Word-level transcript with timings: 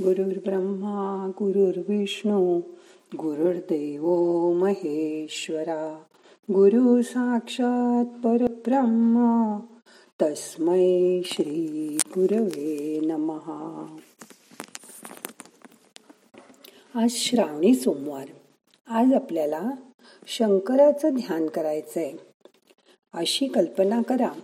गुरुर्ब्रह्मा 0.00 1.30
गुरुर्विष्णू 1.38 2.60
गुरुर्देव 3.16 4.04
महेश्वरा 4.52 6.02
गुरु 6.50 7.02
साक्षात 7.02 8.04
परब्रह्म 8.04 9.16
तस्मै 10.22 11.20
श्री 11.24 11.98
गुरवे 12.06 13.00
नमहा. 13.02 13.96
आज 16.94 17.10
श्रावणी 17.10 17.74
सोमवार. 17.74 18.28
आज 18.88 19.14
आपल्याला 19.14 19.70
शंकराचं 20.26 21.14
ध्यान 21.14 21.46
करायचंय. 21.46 22.12
अशी 23.14 23.46
कल्पना 23.46 24.02
करा 24.02 24.40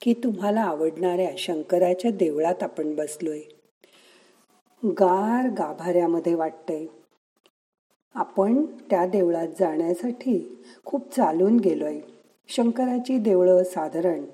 की 0.00 0.14
तुम्हाला 0.14 0.60
आवडणाऱ्या 0.60 1.30
शंकराच्या 1.38 2.10
देवळात 2.10 2.62
आपण 2.62 2.94
बसलोय. 2.94 3.40
गार 4.84 5.48
गाभाऱ्यामध्ये 5.48 6.34
वाटते. 6.34 6.90
आपण 8.14 8.66
त्या 8.66 9.06
देवळात 9.06 9.48
जाण्यासाठी 9.60 10.64
खूप 10.84 11.14
चालून 11.14 11.56
गेलोय. 11.56 12.00
शंकराची 12.48 13.18
देवळं 13.18 13.62
साधारण 13.62 14.24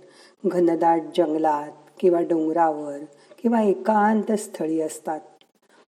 घनदाट 0.46 1.02
जंगलात 1.16 1.72
किंवा 2.00 2.20
डोंगरावर 2.20 2.98
किंवा 3.38 3.62
एकांत 3.62 4.32
स्थळी 4.32 4.80
असतात. 4.80 5.20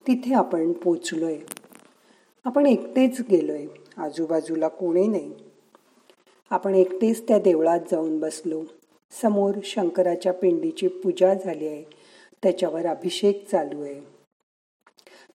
तिथे 0.07 0.33
आपण 0.33 0.71
पोचलोय. 0.71 1.37
आपण 2.43 2.65
एकटेच 2.65 3.21
गेलोय. 3.21 3.65
आजूबाजूला 3.97 4.67
कोणी 4.67 5.07
नाही. 5.07 5.33
आपण 6.49 6.75
एकटेच 6.75 7.27
त्या 7.27 7.39
देवळात 7.39 7.79
जाऊन 7.91 8.19
बसलो. 8.19 8.63
समोर 9.21 9.55
शंकराच्या 9.63 10.33
पिंडीची 10.33 10.87
पूजा 10.87 11.33
झाली 11.33 11.67
आहे. 11.67 11.83
त्याच्यावर 12.43 12.85
अभिषेक 12.85 13.49
चालू 13.49 13.81
आहे. 13.81 14.13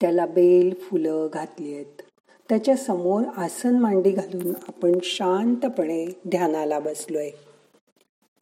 त्याला 0.01 0.25
बेल 0.25 0.73
फुलं 0.73 1.27
घातली 1.33 1.73
आहेत. 1.73 2.01
त्याच्यासमोर 2.49 3.23
आसन 3.37 3.79
मांडी 3.79 4.11
घालून 4.11 4.53
आपण 4.67 4.91
शांतपणे 5.03 6.05
ध्यानाला 6.05 6.79
बसलोय. 6.79 7.29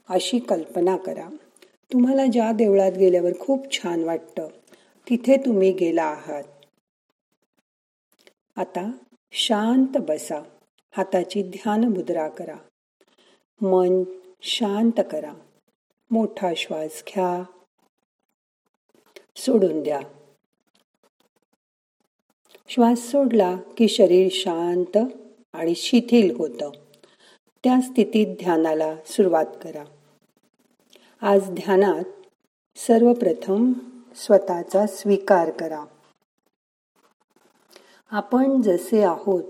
अशी 0.10 0.40
कल्पना 0.40 0.98
करा. 0.98 1.30
तुम्हाला 1.94 2.26
ज्या 2.26 2.52
देवळात 2.52 2.92
गेल्यावर 2.92 3.32
खूप 3.40 3.72
छान 3.72 4.04
वाटतं 4.04 4.48
तिथे 5.10 5.38
तुम्ही 5.38 5.72
गेला 5.72 6.04
आहात. 6.04 6.44
आता 8.56 8.92
शांत 9.32 9.98
बसा. 9.98 10.44
हाताची 10.92 11.44
ध्यान 11.44 11.84
मुद्रा 11.84 12.30
करा. 12.30 12.56
मन 13.62 14.04
शांत 14.42 15.02
करा. 15.12 15.34
मोठा 16.12 16.54
श्वास 16.58 17.04
घ्या. 17.08 17.44
सोडून 19.36 19.84
द्या. 19.84 20.00
श्वास 22.72 23.00
सोडला 23.00 23.58
की 23.78 23.88
शरीर 23.88 24.28
शांत 24.32 24.98
आणि 25.54 25.76
शिथिल 25.76 26.36
होतं. 26.38 26.72
त्या 27.64 27.82
स्थितीत 27.82 28.28
ध्यानाला 28.28 28.96
सुरुवात 29.06 29.46
करा. 29.64 29.84
आज 31.22 31.50
ध्यानात 31.50 32.04
सर्वप्रथम 32.76 33.74
स्वतःचा 34.16 34.88
स्वीकार 34.88 35.52
करा. 35.52 35.86
आपण 38.12 38.62
जसे 38.62 39.04
आहोत 39.04 39.44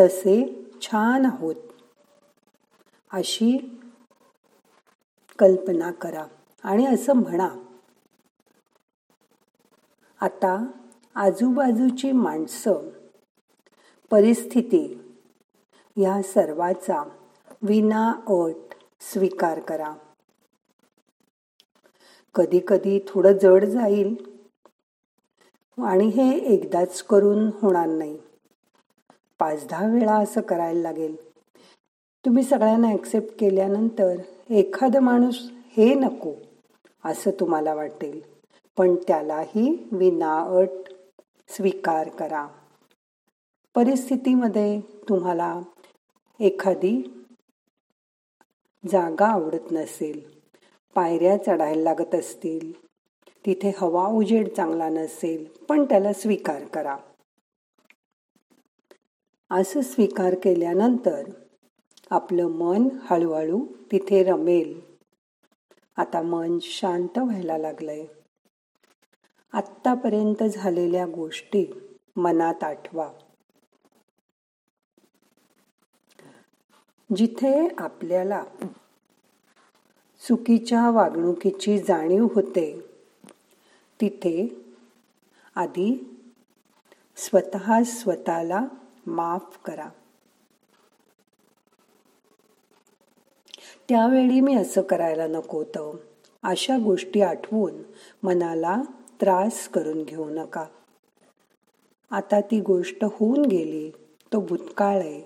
तसे 0.00 0.64
छान 0.82 1.26
आहोत 1.26 1.54
अशी 3.12 3.80
कल्पना 5.38 5.90
करा 5.90 6.26
आणि 6.64 6.86
असं 6.86 7.12
म्हणा. 7.12 7.48
आता 10.20 10.66
आजूबाजूची 11.20 12.12
माणसं 12.12 12.88
परिस्थिती 14.10 14.98
या 15.96 16.22
सर्वाचा 16.22 17.02
विना 17.62 18.12
अट 18.28 18.74
स्वीकार 19.00 19.60
करा. 19.60 19.94
कधी 22.34 22.60
कधी 22.68 23.04
थोडं 23.08 23.32
जड 23.32 23.64
जाईल 23.64 24.14
आणि 25.78 26.06
हे 26.06 26.38
एकदाच 26.38 27.02
करून 27.02 27.50
होणार 27.62 27.86
नाही. 27.86 28.18
पाच 29.38 29.66
दहा 29.66 29.86
वेळा 29.86 30.14
असं 30.14 30.40
करायला 30.40 30.80
लागेल. 30.80 31.16
तुम्ही 32.26 32.42
सगळ्यांना 32.42 32.88
ॲक्सेप्ट 32.88 33.40
केल्यानंतर 33.40 34.16
एखादं 34.50 35.00
माणूस 35.00 35.50
हे 35.76 35.94
नको 35.94 36.34
असं 37.04 37.30
तुम्हाला 37.30 37.74
वाटेल. 37.74 38.20
पण 38.78 38.94
त्यालाही 38.94 39.88
विनाअट 39.92 40.68
स्वीकार 41.50 42.08
करा. 42.08 42.46
परिस्थितीमध्ये 43.74 44.80
तुम्हाला 44.80 45.60
एखादी 46.40 47.24
जागा 48.92 49.26
आवडत 49.26 49.72
नसेल. 49.72 50.40
पायऱ्या 50.94 51.36
चढायला 51.44 51.82
लागत 51.82 52.14
असतील. 52.14 52.86
तिथे 53.46 53.72
हवा 53.78 54.06
उजेड 54.06 54.48
चांगला 54.48 54.88
नसेल 54.88 55.48
पण 55.68 55.84
त्याला 55.84 56.12
स्वीकार 56.12 56.64
करा. 56.64 56.96
असं 59.50 59.80
स्वीकार 59.80 60.34
केल्यानंतर 60.34 61.30
आपलं 62.10 62.46
मन 62.46 62.88
हळूहळू 63.02 63.66
तिथे 63.92 64.22
रमेल. 64.22 64.80
आता 65.96 66.22
मन 66.22 66.58
शांत 66.62 67.18
व्हायला 67.18 67.58
लागलंय. 67.58 68.06
आत्तापर्यंत 69.52 70.42
झालेल्या 70.42 71.06
गोष्टी 71.06 71.66
मनात 72.16 72.64
आठवा. 72.64 73.12
जिथे 77.16 77.68
आपल्याला 77.78 78.44
चुकीच्या 80.28 80.90
वागणुकीची 80.90 81.78
जाणीव 81.78 82.28
होते 82.34 82.80
तिथे 84.00 84.66
आधी 85.54 86.20
स्वतः 87.16 87.82
स्वतःला 87.82 88.66
माफ 89.06 89.58
करा. 89.64 89.88
त्यावेळी 93.88 94.40
मी 94.40 94.54
असं 94.54 94.82
करायला 94.82 95.26
नको 95.26 95.58
होतं. 95.58 95.96
अशा 96.42 96.76
गोष्टी 96.78 97.20
आठवून 97.20 97.72
मनाला 98.22 98.82
त्रास 99.20 99.68
करून 99.68 100.02
घेऊ 100.02 100.28
नका. 100.30 100.64
आता 102.10 102.40
ती 102.40 102.60
गोष्ट 102.60 103.04
होऊन 103.04 103.44
गेली 103.44 103.90
तो 104.32 104.40
भूतकाळ 104.40 104.98
आहे. 104.98 105.22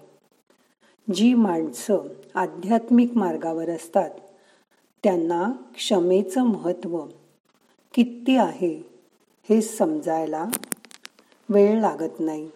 जी 1.14 1.34
माणसं 1.34 1.98
आध्यात्मिक 2.34 3.16
मार्गावर 3.16 3.70
असतात 3.70 4.10
त्यांना 5.02 5.52
क्षमेचं 5.74 6.42
महत्त्व 6.42 6.98
किती 7.94 8.36
आहे 8.36 8.82
हे 9.48 9.60
समजायला 9.62 10.44
वेळ 11.48 11.80
लागत 11.80 12.20
नाही. 12.20 12.48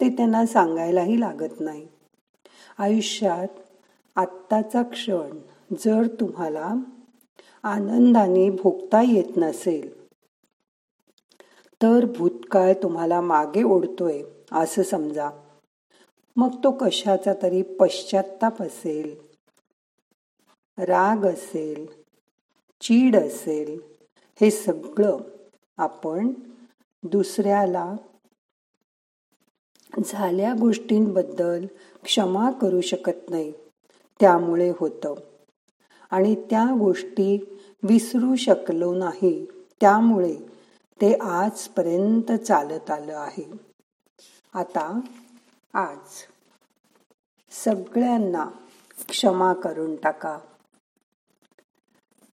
ते 0.00 0.08
त्यांना 0.08 0.46
सांगायलाही 0.46 1.20
लागत 1.20 1.60
नाही. 1.60 1.86
आयुष्यात 2.78 3.48
आत्ताचा 4.16 4.82
क्षण 4.82 5.38
जर 5.72 6.06
तुम्हाला 6.06 6.74
आनंदाने 7.62 8.50
भोगता 8.50 9.02
येत 9.02 9.36
नसेल 9.36 10.05
तर 11.82 12.04
भूतकाळ 12.16 12.72
तुम्हाला 12.82 13.20
मागे 13.20 13.62
ओढतोय 13.62 14.22
असं 14.52 14.82
समजा. 14.82 15.30
मग 16.36 16.64
तो 16.64 16.70
कशाचा 16.70 17.32
तरी 17.42 17.62
पश्चाताप 17.62 18.62
असेल. 18.62 19.16
राग 20.78 21.24
असेल 21.26 21.86
चीड 22.80 23.16
असेल 23.16 23.80
हे 24.40 24.50
सगळं 24.50 25.16
आपण 25.76 26.32
दुसऱ्याला 27.02 27.92
झाल्या 30.04 30.54
गोष्टींबद्दल 30.60 31.66
क्षमा 32.04 32.50
करू 32.50 32.80
शकत 32.80 33.30
नाही 33.30 33.52
त्यामुळे 34.20 34.72
होतं. 34.78 35.14
आणि 36.10 36.34
त्या 36.34 36.66
गोष्टी 36.78 37.36
विसरू 37.82 38.36
शकलो 38.36 38.94
नाही 38.94 39.46
त्यामुळे 39.80 40.55
ते 41.00 41.14
आजपर्यंत 41.14 42.32
चालत 42.32 42.90
आलं 42.90 43.16
आहे. 43.16 43.52
आता 44.54 45.00
आज. 45.74 45.98
सगळ्यांना 47.50 48.46
क्षमा 49.08 49.52
करून 49.52 49.96
टाका. 49.96 50.38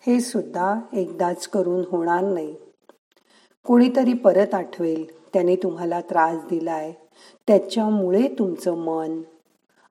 हे 0.07 0.21
सुद्धा 0.21 0.80
एकदाच 0.94 1.48
करून 1.48 1.83
होणार 1.89 2.24
नाही. 2.24 2.56
कोणीतरी 3.65 4.13
परत 4.13 4.54
आठवेल 4.54 5.27
त्याने 5.27 5.56
तुम्हाला 5.56 6.01
त्रास 6.01 6.45
दिलाय. 6.45 6.94
त्याच्यामुळे 7.48 8.27
तुमचं 8.39 8.77
मन 8.77 9.21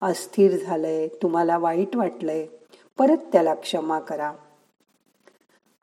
अस्थिर 0.02 0.64
झालंय 0.64 1.08
तुम्हाला 1.08 1.58
वाईट 1.58 1.96
वाटलंय. 1.96 2.46
परत 2.98 3.18
त्याला 3.32 3.54
क्षमा 3.54 4.00
करा. 4.00 4.32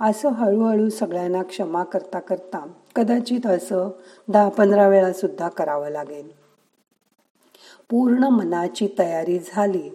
असं 0.01 0.29
हळूहळू 0.29 0.89
सगळ्यांना 0.89 1.43
क्षमा 1.43 1.83
करता 1.83 2.19
करता 2.19 2.65
कदाचित 2.95 3.45
असं 3.45 3.89
दहा 4.27 4.49
पंधरा 4.49 4.87
वेळा 4.87 5.13
सुद्धा 5.13 5.49
करावं 5.49 5.89
लागेल. 5.89 6.31
पूर्ण 7.89 8.23
मनाची 8.23 8.87
तयारी 8.99 9.39
झाली 9.39 9.89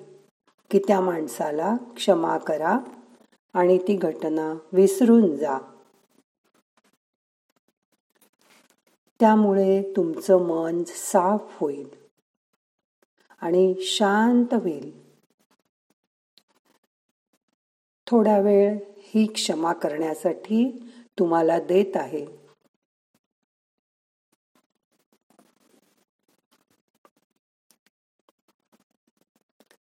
की 0.71 0.79
त्या 0.79 1.01
माणसाला 1.01 1.77
क्षमा 1.97 2.39
करा 2.39 2.79
आणि 3.55 3.79
ती 3.79 3.97
घटना 3.97 4.55
विसरून 4.73 5.37
जा. 5.37 5.59
त्यामुळे 9.21 9.93
तुमचं 9.97 10.37
मन 10.37 10.83
साफ 10.87 11.57
होईल 11.61 11.89
आणि 13.41 13.75
शांत 13.81 14.55
होईल. 14.55 15.05
थोडा 18.07 18.39
वेळ 18.39 18.79
ही 19.15 19.27
क्षमा 19.27 19.73
करण्यासाठी 19.73 20.91
तुम्हाला 21.19 21.59
देत 21.59 21.97
आहे. 21.97 22.27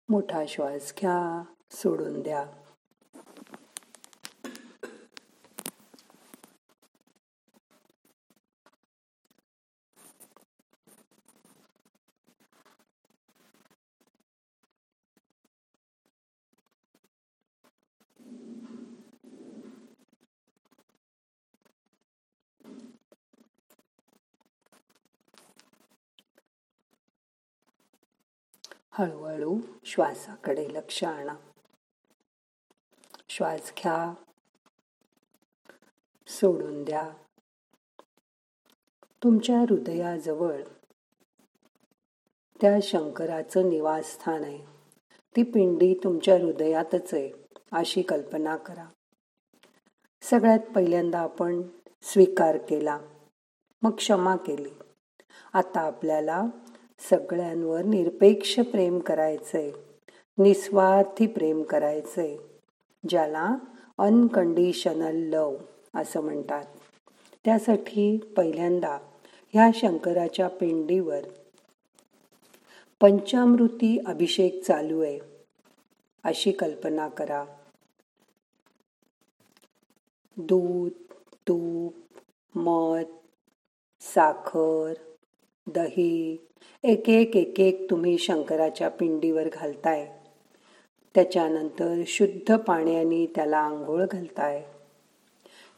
मोठा 0.09 0.45
श्वास 0.49 0.93
घ्या 1.01 1.45
सोडून 1.71 2.23
द्या. 2.23 2.62
हळूहळू 28.95 29.59
श्वासाकडे 29.85 30.69
लक्ष 30.69 31.05
आणा. 31.05 31.35
श्वास 33.29 33.73
घ्या. 33.79 34.15
सोडून 36.27 36.85
द्या. 36.85 37.11
तुमच्या 39.23 39.61
हृदयाजवळ 39.61 40.63
त्या 42.61 42.79
शंकराचं 42.83 43.69
निवासस्थान 43.69 44.45
आहे. 44.45 44.67
ती 45.37 45.43
पिंडी 45.43 45.95
तुमच्या 46.05 46.35
हृदयातच 46.35 47.15
आहे 47.15 47.31
अशी 47.73 48.03
कल्पना 48.03 48.57
करा. 48.57 48.89
सगळ्यात 50.23 50.73
पहिल्यांदा 50.75 51.19
आपण 51.19 51.63
स्वीकार 52.03 52.57
केला 52.57 53.01
मग 53.83 53.97
क्षमा 53.97 54.37
केली. 54.37 54.71
आता 55.53 55.81
आपल्याला 55.81 56.43
सगळ्यांवर 57.11 57.83
निरपेक्ष 57.83 58.61
प्रेम 58.61 58.99
करायचंय. 58.99 59.71
निस्वार्थी 60.39 61.27
प्रेम 61.27 61.63
करायचंय. 61.63 62.37
ज्याला 63.09 63.57
अनकंडिशनल 63.99 65.17
लव 65.17 65.57
असं 65.95 66.21
म्हणतात. 66.21 66.65
त्यासाठी 67.45 68.17
पहिल्यांदा 68.37 68.99
ह्या 69.53 69.71
शंकराच्या 69.75 70.49
पिंडीवर 70.49 71.21
पंचामृती 73.01 73.99
अभिषेक 74.07 74.65
चालू 74.65 75.01
आहे. 75.01 75.19
अशी 76.25 76.53
कल्पना 76.53 77.09
करा. 77.09 77.45
दूध 80.37 81.13
तूप 81.49 81.93
मध 82.55 83.05
साखर 84.01 84.93
दही. 85.67 86.37
एक 86.85 87.09
एक 87.09 87.37
एक 87.37 87.61
एक 87.61 87.91
तुम्ही 87.91 88.19
शंकराच्या 88.19 88.89
पिंडीवर 88.89 89.49
घालताय. 89.53 90.13
त्याच्यानंतर 91.15 92.03
शुद्ध 92.07 92.57
पाण्याने 92.57 93.27
त्याला 93.27 93.59
आंघोळ 93.59 94.05
घालताय. 94.13 94.63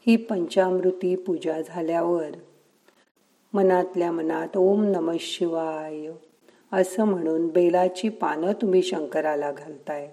ही 0.07 0.15
पंचामृती 0.15 1.15
पूजा 1.15 1.61
झाल्यावर 1.61 2.29
मनातल्या 3.53 4.11
मनात 4.11 4.57
ओम 4.57 4.83
नम 4.83 5.11
शिवाय 5.19 6.07
असं 6.71 7.03
म्हणून 7.03 7.47
बेलाची 7.47 8.09
पानं 8.09 8.51
तुम्ही 8.51 8.83
शंकराला 8.83 9.51
घालताय. 9.51 10.11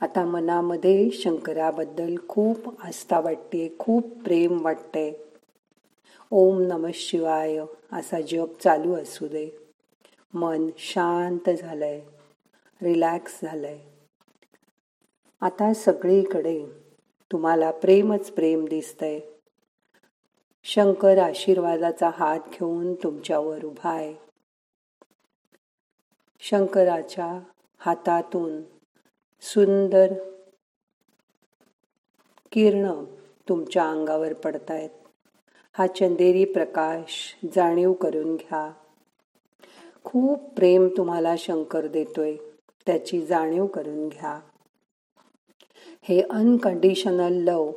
आता 0.00 0.24
मनामध्ये 0.24 1.10
शंकराबद्दल 1.10 2.16
खूप 2.28 2.80
आस्था 2.82 3.20
वाटते 3.20 3.76
खूप 3.78 4.22
प्रेम 4.22 4.64
वाटते 4.64 5.25
ओम 6.30 6.60
नम 6.60 6.86
शिवाय. 6.94 7.58
असा 7.92 8.20
जप 8.20 8.62
चालू 8.62 8.94
असू 8.94 9.26
दे. 9.26 9.50
मन 10.34 10.70
शांत 10.78 11.50
झालंय. 11.50 12.00
रिलॅक्स 12.82 13.40
झालंय. 13.42 13.78
आता 15.40 15.74
सगळीकडे 15.74 16.66
तुम्हाला 17.32 17.70
प्रेमच 17.70 18.30
प्रेम 18.30 18.64
दिसतंय. 18.64 19.20
शंकर 20.64 21.18
आशीर्वादाचा 21.18 22.10
हात 22.14 22.40
घेऊन 22.48 22.94
तुमच्यावर 22.94 23.64
उभा 23.64 23.90
आहे. 23.90 24.14
शंकराच्या 26.40 27.40
हातातून 27.78 28.62
सुंदर 29.40 30.12
किरण 32.52 33.04
तुमच्या 33.48 33.90
अंगावर 33.90 34.32
पडतायत. 34.32 34.90
हा 35.78 35.86
चंदेरी 35.86 36.44
प्रकाश 36.44 37.36
जाणीव 37.56 37.92
करून 37.92 38.36
घ्या. 38.36 38.72
खूप 40.04 40.38
प्रेम 40.38 40.88
तुम्हाला 40.96 41.34
शंकर 41.38 41.86
देतोय 41.86 42.36
त्याची 42.86 43.26
जाणीव 43.26 43.66
करून 43.66 44.08
घ्या. 44.08 44.40
हे 46.02 46.22
अनकंडिशनल 46.30 47.32
लव 47.32 47.68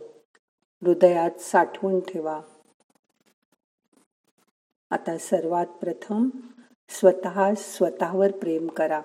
हृदयात 0.84 1.40
साठवून 1.40 2.00
ठेवा. 2.00 2.42
आता 4.90 5.18
सर्वात 5.18 5.66
प्रथम 5.66 6.30
स्वतः 6.90 7.54
स्वतःवर 7.58 8.32
प्रेम 8.32 8.68
करा. 8.68 9.02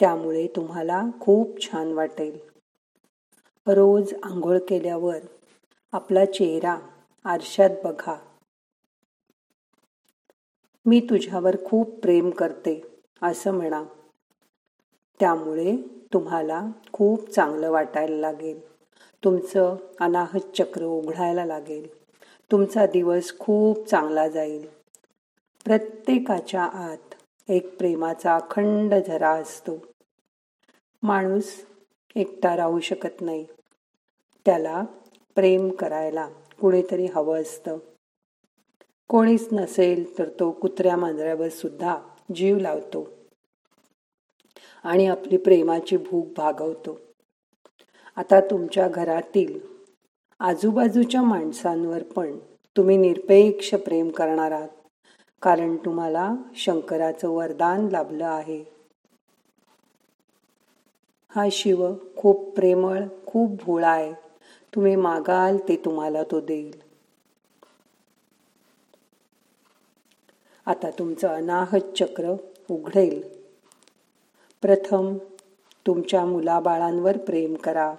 त्यामुळे 0.00 0.46
तुम्हाला 0.46 1.02
खूप 1.20 1.62
छान 1.62 1.92
वाटेल. 1.92 2.38
रोज 3.66 4.14
आंघोळ 4.22 4.58
केल्यावर 4.58 5.18
आपला 5.92 6.24
चेहरा 6.24 6.78
आरशात 7.24 7.70
बघा. 7.84 8.14
मी 10.86 11.00
तुझ्यावर 11.00 11.56
खूप 11.64 11.90
प्रेम 11.90 12.30
करते 12.30 12.82
असं 13.22 13.54
म्हणा. 13.54 13.84
त्यामुळे 15.20 15.76
तुम्हाला 16.12 16.66
खूप 16.92 17.30
चांगलं 17.30 17.70
वाटायला 17.70 18.16
लागेल. 18.16 18.72
तुमचं 19.24 19.76
अनाहत 20.00 20.56
चक्र 20.58 20.84
उघडायला 20.84 21.44
लागेल. 21.44 22.02
तुमचा 22.52 22.86
दिवस 22.86 23.38
खूप 23.38 23.86
चांगला 23.86 24.28
जाईल. 24.28 24.66
प्रत्येकाच्या 25.64 26.62
आत 26.62 27.14
एक 27.48 27.78
प्रेमाचा 27.78 28.36
अखंड 28.36 28.94
झरा 28.94 29.30
असतो. 29.30 29.72
माणूस 31.02 31.66
एकटा 32.16 32.56
राहू 32.56 32.80
शकत 32.80 33.20
नाही. 33.20 33.46
त्याला 34.44 34.84
प्रेम 35.34 35.70
करायला 35.70 36.28
कुणीतरी 36.60 37.06
हवं 37.06 37.40
असतं. 37.40 37.78
कोणीच 39.08 39.48
नसेल 39.52 40.18
तर 40.18 40.28
तो 40.28 40.50
कुत्र्या 40.50 40.96
मांजऱ्यावर 40.96 41.48
सुद्धा 41.48 41.98
जीव 42.34 42.58
लावतो. 42.58 43.10
आणि 44.84 45.06
आपली 45.06 45.36
प्रेमाची 45.36 45.96
भूक 45.96 46.26
भागवतो. 46.36 47.00
आता 48.16 48.40
तुमच्या 48.40 48.88
घरातील 48.88 49.60
आजूबाजूच्या 50.40 51.22
माणसांवर 51.22 52.02
पण 52.02 52.38
तुम्ही 52.76 52.96
निरपेक्ष 52.96 53.74
प्रेम 53.74 54.08
करणार 54.08 54.50
आहात. 54.50 54.68
कारण 55.42 55.76
तुम्हाला 55.76 56.34
शंकराचं 56.54 57.28
वरदान 57.28 57.88
लाभलं 57.88 58.26
आहे. 58.26 58.64
हा 61.28 61.48
शिव 61.52 61.94
खूप 62.16 62.54
प्रेमळ 62.56 63.00
खूप 63.26 63.64
भोळा 63.64 63.88
आहे. 63.88 64.31
तुम्ही 64.74 64.96
मागाल 64.96 65.56
ते 65.56 65.76
तुम्हाला 65.76 66.22
तो 66.22 66.40
देईल. 66.40 66.82
आता 70.66 70.90
तुमचं 70.90 71.28
अनाहत 71.28 71.96
चक्र 71.98 72.34
उघडेल. 72.70 73.22
प्रथम 74.62 75.18
तुमच्या 75.86 76.24
मुलाबाळांवर 76.24 77.16
प्रेम 77.16 77.54
करा. 77.54 77.94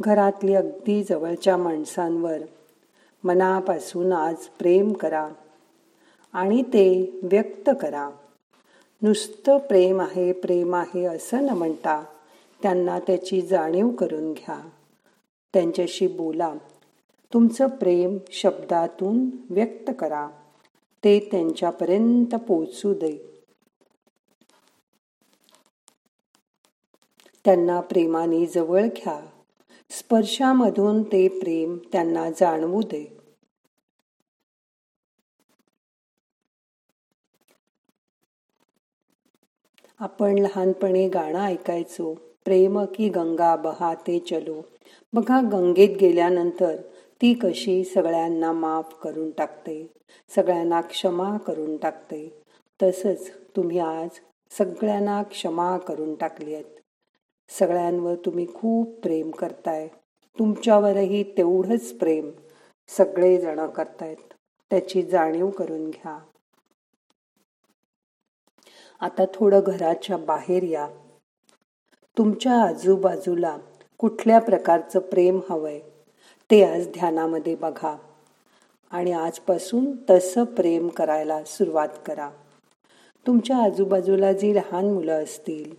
घरातली 0.00 0.54
अगदी 0.54 1.04
जवळच्या 1.04 1.56
माणसांवर 1.56 2.38
मनापासून 3.24 4.12
आज 4.12 4.36
प्रेम 4.36 4.92
करा 4.92 5.28
आणि 6.32 6.62
ते 6.62 7.20
व्यक्त 7.22 7.70
करा. 7.80 8.10
नुसतं 9.02 9.58
प्रेम 9.58 10.00
आहे 10.00 10.32
प्रेम 10.32 10.74
आहे 10.74 11.04
असं 11.04 11.42
न 11.42 11.48
म्हणता 11.48 12.04
त्यांना 12.62 12.98
त्याची 12.98 13.40
जाणीव 13.40 13.88
करून 13.88 14.32
घ्या. 14.32 14.68
त्यांच्याशी 15.52 16.06
बोला. 16.06 16.54
तुमचं 17.32 17.66
प्रेम 17.66 18.18
शब्दातून 18.32 19.30
व्यक्त 19.50 19.90
करा. 19.98 20.28
ते 21.04 21.28
त्यांच्यापर्यंत 21.30 22.34
पोचू 22.34 22.94
दे. 22.94 23.42
त्यांना 27.44 27.80
प्रेमाने 27.80 28.46
जवळ 28.46 28.82
घ्या. 28.82 29.26
स्पर्शामधून 29.90 31.02
ते 31.02 31.28
प्रेम 31.28 31.78
त्यांना 31.92 32.30
जाणवू 32.30 32.82
दे. 32.82 33.20
आपण 39.98 40.38
लहानपणी 40.38 41.08
गाणं 41.08 41.40
ऐकायचो. 41.40 42.14
प्रेम 42.14 42.84
की 42.94 43.08
गंगा 43.08 43.56
बहाते 43.56 44.18
चलो. 44.18 44.62
बघा 45.12 45.40
गंगेत 45.40 45.96
गेल्यानंतर 46.00 46.76
ती 47.22 47.34
कशी 47.34 47.84
सगळ्यांना 47.84 48.52
माफ 48.52 48.94
करून 49.02 49.30
टाकते 49.30 49.92
सगळ्यांना 50.36 50.80
क्षमा 50.80 51.36
करून 51.36 51.76
टाकते. 51.76 52.42
तसंच 52.82 53.30
तुम्ही 53.56 53.78
आज 53.78 54.08
सगळ्यांना 54.50 55.22
क्षमा 55.22 55.78
करून 55.78 56.14
टाकली 56.14 56.54
आहेत. 56.54 56.64
सगळ्यांवर 57.48 58.14
तुम्ही 58.14 58.54
खूप 58.54 59.00
प्रेम 59.00 59.30
करताय. 59.30 59.88
तुमच्यावरही 60.38 61.22
तेवढंच 61.22 61.92
प्रेम 61.92 62.30
सगळेजण 62.88 63.66
करतायत. 63.66 64.32
त्याची 64.70 65.02
जाणीव 65.02 65.50
करून 65.50 65.90
घ्या. 65.90 66.18
आता 69.00 69.24
थोडं 69.34 69.60
घराच्या 69.66 70.16
बाहेर 70.16 70.62
या. 70.62 70.88
तुमच्या 72.18 72.62
आजूबाजूला 72.62 73.58
कुठल्या 74.00 74.38
प्रकारचं 74.38 74.98
प्रेम 74.98 75.40
हवंय 75.50 75.80
ते 76.50 76.64
आज 76.64 76.86
ध्यानामध्ये 76.86 77.54
बघा. 77.54 77.96
आणि 78.90 79.12
आजपासून 79.12 79.86
तसं 80.10 80.44
प्रेम 80.44 80.88
करायला 80.88 81.44
सुरुवात 81.44 81.88
करा. 82.06 82.30
तुमच्या 83.26 83.56
आजूबाजूला 83.56 84.32
जी 84.32 84.54
लहान 84.54 84.92
मुलं 84.92 85.24
असतील 85.24 85.74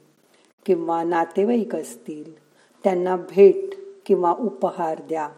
किंवा 0.65 1.03
नातेवाईक 1.03 1.75
असतील 1.75 2.37
त्यांना 2.83 3.15
भेट 3.15 3.69
किंवा 4.05 4.35
उपहार 4.39 5.01
द्या. 5.07 5.29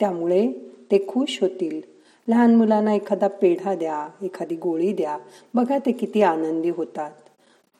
त्यामुळे 0.00 0.52
ते 0.90 1.04
खुश 1.08 1.38
होतील. 1.42 1.80
लहान 2.28 2.54
मुलांना 2.54 2.94
एखादा 2.94 3.28
पेढा 3.28 3.74
द्या 3.74 4.08
एखादी 4.22 4.56
गोळी 4.56 4.92
द्या. 4.92 5.18
बघा 5.54 5.78
ते 5.78 5.92
किती 5.92 6.22
आनंदी 6.22 6.70
होतात. 6.70 7.12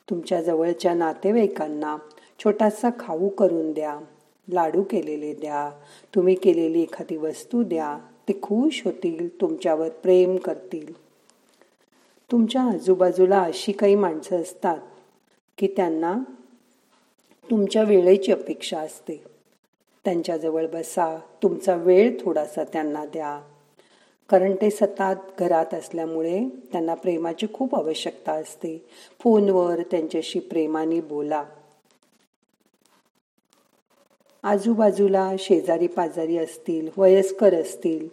तुमच्या 0.09 0.41
जवळच्या 0.41 0.93
नातेवाईकांना 0.93 1.97
छोटासा 2.43 2.89
खाऊ 2.99 3.29
करून 3.29 3.71
द्या. 3.71 3.99
लाडू 4.49 4.83
केलेले 4.83 5.33
द्या 5.33 5.71
तुम्ही 6.15 6.35
केलेली 6.35 6.81
एखादी 6.81 7.17
वस्तू 7.17 7.63
द्या 7.63 7.97
ते 8.27 8.33
खुश 8.41 8.81
होतील 8.85 9.41
तुमच्यावर 9.41 9.89
प्रेम 9.89 10.37
करतील. 10.37 10.93
तुमच्या 12.31 12.61
आजूबाजूला 12.61 13.41
अशी 13.41 13.71
काही 13.71 13.95
माणसं 13.95 14.41
असतात 14.41 14.77
की 15.57 15.67
त्यांना 15.67 16.17
तुमच्या 17.49 17.83
वेळेची 17.83 18.31
अपेक्षा 18.31 18.79
असते. 18.79 19.23
त्यांच्याजवळ 20.05 20.65
बसा 20.67 21.19
तुमचा 21.43 21.75
वेळ 21.75 22.17
थोडासा 22.19 22.63
त्यांना 22.63 23.05
द्या. 23.05 23.41
कारण 24.29 24.55
ते 24.55 24.69
सतत 24.69 25.39
घरात 25.39 25.73
असल्यामुळे 25.73 26.45
त्यांना 26.71 26.93
प्रेमाची 26.93 27.47
खूप 27.53 27.75
आवश्यकता 27.75 28.31
असते. 28.31 28.85
फोनवर 29.19 29.81
त्यांच्याशी 29.91 30.39
प्रेमाने 30.39 31.01
बोला. 31.01 31.43
आजूबाजूला 34.49 35.31
शेजारी 35.39 35.87
पाजारी 35.87 36.37
असतील 36.37 36.89
वयस्कर 36.97 37.53
असतील 37.53 38.07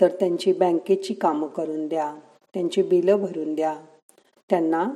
तर 0.00 0.08
त्यांची 0.08 0.52
बँकेची 0.52 1.14
कामं 1.14 1.46
करून 1.46 1.88
द्या 1.88 2.14
त्यांची 2.54 2.82
बिलं 2.82 3.16
भरून 3.16 3.54
द्या. 3.54 3.80
त्यांना 4.50 4.88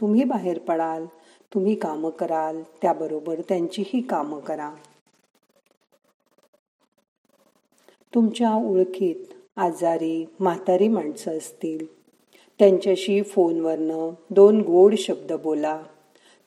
तुम्ही 0.00 0.24
बाहेर 0.24 0.58
पडाल 0.58 1.06
तुम्ही 1.54 1.74
कामं 1.74 2.10
कराल 2.10 2.62
त्याबरोबर 2.62 3.40
त्यांचीही 3.48 4.00
कामं 4.00 4.40
करा. 4.40 4.74
तुमच्या 8.14 8.54
ओळखीत 8.54 9.34
आजारी 9.56 10.26
म्हातारी 10.40 10.88
माणसं 10.88 11.38
असतील. 11.38 11.86
त्यांच्याशी 12.58 13.22
फोनवरनं 13.22 14.10
दोन 14.30 14.60
गोड 14.60 14.94
शब्द 14.94 15.32
बोला. 15.32 15.82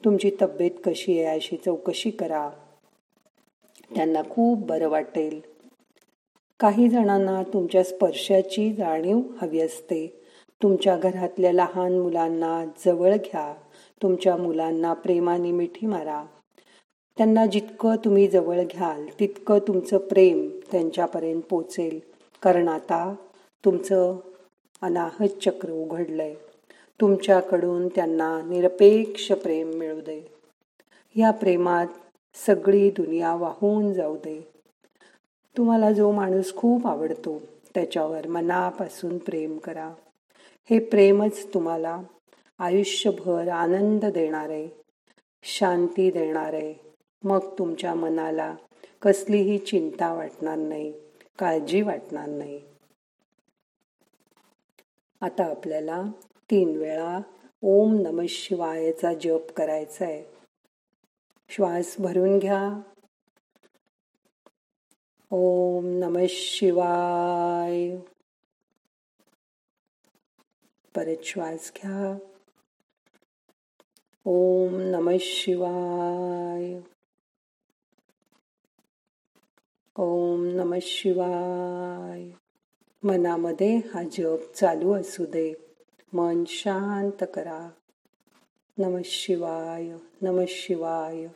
तुमची 0.06 0.32
तब्येत 0.42 0.72
कशी 0.86 1.24
आहे 1.24 1.36
अशी 1.36 1.58
चौकशी 1.58 2.10
करा. 2.10 2.50
त्यांना 3.96 4.22
खूप 4.30 4.60
बरं 4.60 4.90
वाटेल. 4.90 5.42
काही 6.60 6.90
जणांना 6.90 7.44
तुमच्या 7.44 7.84
स्पर्शाची 7.84 8.74
जाणीव 8.74 9.20
हवी 9.42 9.60
असते. 9.60 10.22
तुमच्या 10.64 10.98
घरातल्या 10.98 11.54
लहान 11.54 12.00
मुलांना 12.00 12.66
जवळ 12.86 13.16
घ्या. 13.16 13.54
तुमच्या 14.02 14.38
मुलांना 14.38 14.94
प्रेमाने 14.94 15.52
मिठी 15.52 15.86
मारा. 15.86 16.26
त्यांना 17.18 17.46
जितकं 17.46 17.96
तुम्ही 17.96 18.28
जवळ 18.28 18.64
घ्याल 18.64 19.06
तितकं 19.20 19.60
तुमचं 19.60 19.98
प्रेम 19.98 20.60
त्यांच्यापर्यंत 20.72 21.42
पोचेल. 21.42 22.00
कारण 22.42 22.68
आता 22.68 23.16
तुमचं 23.66 24.16
अनाहत 24.82 25.28
चक्र 25.46 25.72
उघडलंय. 25.72 26.34
तुमच्याकडून 27.02 27.88
त्यांना 27.88 28.42
निरपेक्ष 28.42 29.32
प्रेम 29.32 29.70
मिळू 29.70 30.02
दे. 30.02 30.28
या 31.16 31.32
प्रेमात 31.32 31.88
सगळी 32.34 32.90
दुनिया 32.90 33.36
वाहून 33.36 33.94
जाऊ 33.94 34.18
दे. 34.18 34.48
तुम्हाला 35.58 35.92
जो 35.92 36.12
माणूस 36.12 36.56
खूप 36.56 36.88
आवडतो 36.88 37.42
त्याच्यावर 37.74 38.28
मनापासून 38.28 39.18
प्रेम 39.18 39.58
करा. 39.58 39.94
हे 40.70 40.80
प्रेमच 40.80 41.54
तुम्हाला 41.54 42.02
आयुष्यभर 42.60 43.48
आनंद 43.48 44.06
देणारे 44.06 44.68
शांती 45.44 46.12
देणारे. 46.12 46.74
मग 47.24 47.40
तुमच्या 47.60 47.94
मनाला 47.94 48.56
कसलीही 49.02 49.58
चिंता 49.58 50.14
वाटणार 50.14 50.58
नाही 50.58 50.94
काळजी 51.40 51.82
वाटणार 51.82 52.28
नाही. 52.28 52.62
आता 55.22 55.44
आपल्याला 55.44 56.04
तीन 56.52 56.78
वेळा 56.78 57.20
ओम 57.62 57.96
नम 58.02 58.22
शिवायचा 58.30 59.14
जप 59.14 59.52
करायचा 59.52 60.06
आहे 60.06 60.31
श्वास 61.52 61.96
भरून 62.00 62.40
घ्या. 62.40 62.82
ओम 65.32 65.86
नम 65.86 66.18
शिवाय. 66.30 67.96
परत 70.96 71.24
श्वास 71.24 71.72
घ्या. 71.76 72.18
ओम 74.26 74.76
नम 74.80 75.10
शिवाय. 75.20 76.80
ओम 79.96 80.44
नम 80.44 80.76
शिवाय. 80.82 82.30
मनामध्ये 83.04 83.78
हा 83.78 84.04
जप 84.04 84.54
चालू 84.56 84.94
असू 84.94 85.26
दे. 85.26 85.54
मन 86.14 86.44
शांत 86.48 87.24
करा. 87.34 87.70
नम 88.78 88.98
शिवाय 89.06 89.84
नम 90.22 90.42
शिवाय. 90.48 91.28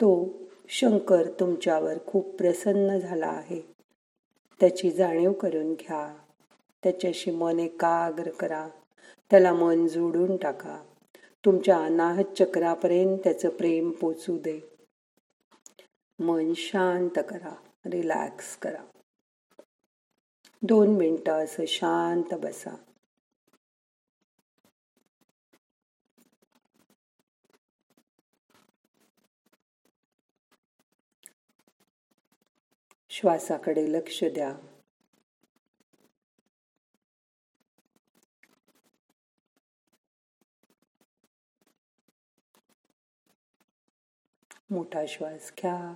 तो 0.00 0.32
शंकर 0.68 1.30
तुमच्यावर 1.40 1.94
खूप 2.06 2.34
प्रसन्न 2.34 2.98
झाला 2.98 3.26
आहे. 3.26 3.60
त्याची 4.60 4.90
जाणीव 4.90 5.32
करून 5.32 5.74
घ्या. 5.74 6.18
त्याच्याशी 6.82 7.30
मन 7.30 7.58
एकाग्र 7.58 8.30
करा. 8.30 8.68
त्याला 9.30 9.52
मन 9.52 9.86
जोडून 9.86 10.36
टाका. 10.36 10.78
तुमच्या 11.44 11.78
अनाहत 11.78 12.24
चक्रापर्यंत 12.38 13.18
त्याचं 13.24 13.48
प्रेम 13.48 13.90
पोचू 13.90 14.38
दे. 14.38 14.60
मन 16.18 16.52
शांत 16.56 17.18
करा. 17.28 17.54
रिलॅक्स 17.86 18.56
करा. 18.56 18.84
दोन 20.62 20.88
मिनटं 20.88 21.32
असं 21.32 21.64
शांत 21.66 22.34
बसा. 22.34 22.74
श्वासाकडे 33.20 33.92
लक्ष 33.92 34.24
द्या. 34.24 34.48
मोठा 44.70 45.06
श्वास 45.08 45.52
घ्या. 45.56 45.94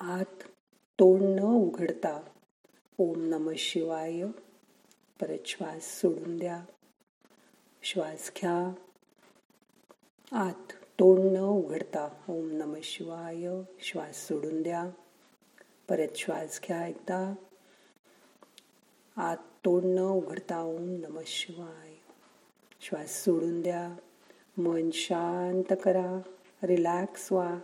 आत 0.00 0.42
तोंड 0.76 1.40
न 1.40 1.42
उघडता 1.42 2.32
ओम 2.98 3.22
नम 3.22 3.50
शिवाय 3.58 4.22
परत 5.20 5.46
श्वास 5.46 6.00
सोडून 6.00 6.38
द्या. 6.38 6.64
श्वास 7.82 8.32
घ्या. 8.36 8.72
आत 10.32 10.79
तोंड 11.00 11.36
न 11.36 11.40
उघडता 11.40 12.08
ओम 12.28 12.50
नम 12.52 12.74
शिवाय 12.82 13.46
श्वास 13.80 14.28
सोडून 14.28 14.62
द्या. 14.62 14.90
परत 15.88 16.08
श्वास 16.16 16.60
घ्या 16.68 16.86
एकदा. 16.86 17.34
आत 19.16 19.36
तोंड 19.36 19.84
न 19.84 19.98
उघडता 19.98 20.60
ओम 20.60 20.82
नम 20.82 21.20
शिवाय 21.26 21.94
श्वास 22.80 23.24
सोडून 23.24 23.62
द्या. 23.62 23.96
मन 24.56 24.90
शांत 24.90 25.74
करा 25.84 26.20
रिलॅक्स 26.62 27.32
व्हा. 27.32 27.58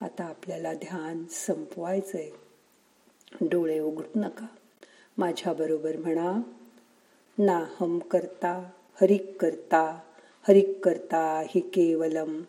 आता 0.00 0.24
आपल्याला 0.24 0.74
ध्यान 0.74 1.24
संपवायचंय. 1.30 2.30
डोळे 3.40 3.78
उघडू 3.78 4.20
नका. 4.20 4.46
माझ्याबरोबर 5.18 5.96
म्हणा 5.96 6.40
ना 7.38 7.64
हम 7.80 7.98
करता 7.98 8.70
हरिक 9.00 9.40
करता 9.40 10.00
हरिक 10.48 10.84
करता 10.84 11.42
हि 11.48 11.60
केवलम। 11.60 12.42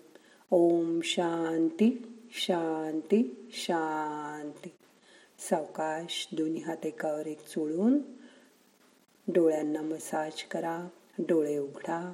ओम 0.51 0.99
शांती 1.03 1.89
शांती 2.31 3.49
शांती। 3.51 4.69
सावकाश 5.49 6.27
दोन्ही 6.31 6.61
हात 6.61 6.85
एकावर 6.85 7.27
एक 7.27 7.41
चोळून 7.47 7.97
डोळ्यांना 9.27 9.81
मसाज 9.81 10.43
करा 10.43 10.87
डोळे 11.19 11.57
उघडा. 11.57 11.99